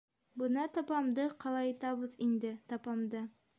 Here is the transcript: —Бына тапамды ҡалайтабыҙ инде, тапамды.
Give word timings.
—Бына 0.41 0.63
тапамды 0.77 1.27
ҡалайтабыҙ 1.45 2.17
инде, 2.29 2.57
тапамды. 2.75 3.25